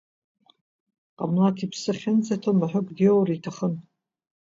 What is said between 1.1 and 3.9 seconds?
Ҟамлаҭ иԥсы ахьынӡаҭоу маҳәык диоур иҭахын.